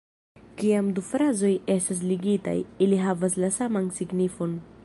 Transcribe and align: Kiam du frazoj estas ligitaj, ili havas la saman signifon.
Kiam 0.61 0.87
du 0.99 1.03
frazoj 1.09 1.51
estas 1.75 2.01
ligitaj, 2.13 2.57
ili 2.87 3.01
havas 3.07 3.41
la 3.45 3.55
saman 3.61 3.97
signifon. 4.01 4.63